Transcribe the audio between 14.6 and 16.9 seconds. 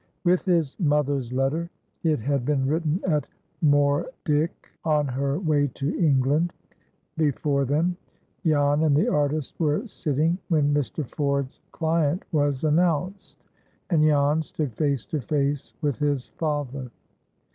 face to face with his father.